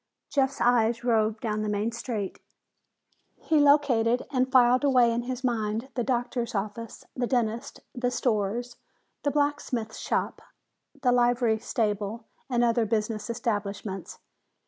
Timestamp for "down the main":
1.41-1.91